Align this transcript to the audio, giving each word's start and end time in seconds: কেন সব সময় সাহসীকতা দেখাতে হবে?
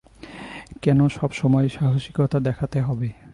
কেন 0.81 0.99
সব 1.07 1.29
সময় 1.31 1.67
সাহসীকতা 1.69 2.37
দেখাতে 2.39 2.77
হবে? 2.81 3.09